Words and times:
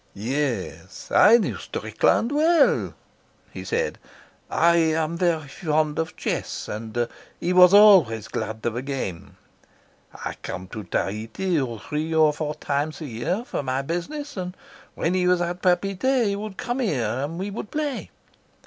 "Yes; 0.15 1.11
I 1.11 1.37
knew 1.37 1.57
Strickland 1.57 2.31
well," 2.31 2.95
he 3.53 3.63
said. 3.63 3.99
"I 4.49 4.77
am 4.77 5.15
very 5.17 5.47
fond 5.47 5.99
of 5.99 6.15
chess, 6.15 6.67
and 6.67 7.07
he 7.39 7.53
was 7.53 7.71
always 7.71 8.27
glad 8.27 8.65
of 8.65 8.75
a 8.75 8.81
game. 8.81 9.37
I 10.11 10.33
come 10.41 10.67
to 10.69 10.85
Tahiti 10.85 11.63
three 11.77 12.15
or 12.15 12.33
four 12.33 12.55
times 12.55 12.99
a 13.01 13.05
year 13.05 13.43
for 13.45 13.61
my 13.61 13.83
business, 13.83 14.37
and 14.37 14.57
when 14.95 15.13
he 15.13 15.27
was 15.27 15.39
at 15.39 15.61
Papeete 15.61 16.25
he 16.25 16.35
would 16.35 16.57
come 16.57 16.79
here 16.79 17.05
and 17.05 17.37
we 17.37 17.51
would 17.51 17.69
play. 17.69 18.09